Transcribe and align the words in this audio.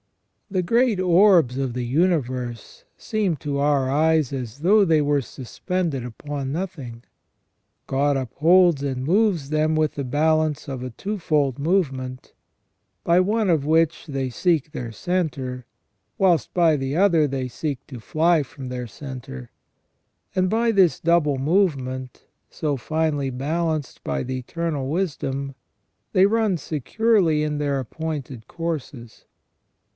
The 0.49 0.63
great 0.63 0.99
orbs 0.99 1.57
of 1.59 1.73
the 1.73 1.85
universe 1.85 2.85
seem 2.97 3.37
to 3.37 3.59
our 3.59 3.89
eyes 3.89 4.33
as 4.33 4.59
though 4.61 4.83
they 4.83 4.99
were 5.01 5.21
suspended 5.21 6.03
upon 6.03 6.51
nothing. 6.51 7.03
God 7.85 8.17
upholds 8.17 8.81
and 8.83 9.05
moves 9.05 9.49
them 9.51 9.75
with 9.75 9.93
the 9.93 10.03
balance 10.03 10.67
of 10.67 10.83
a 10.83 10.89
twofold 10.89 11.57
movement, 11.59 12.33
by 13.03 13.19
one 13.19 13.49
of 13.49 13.63
which 13.63 14.07
they 14.07 14.29
seek 14.29 14.71
their 14.71 14.91
centre, 14.91 15.67
whilst 16.17 16.53
by 16.53 16.75
the 16.75 16.97
other 16.97 17.27
they 17.27 17.47
seek 17.47 17.85
to 17.87 17.99
fly 18.01 18.43
from 18.43 18.67
their 18.67 18.87
centre; 18.87 19.51
and 20.35 20.49
by 20.49 20.71
this 20.71 20.99
double 20.99 21.37
movement, 21.37 22.25
so 22.49 22.75
finely 22.75 23.29
balanced 23.29 24.03
by 24.03 24.23
the 24.23 24.39
Eternal 24.39 24.89
Wisdom, 24.89 25.53
they 26.11 26.25
run 26.25 26.57
securely 26.57 27.43
in 27.43 27.59
their 27.59 27.79
appointed 27.79 28.47
Courses. 28.47 29.25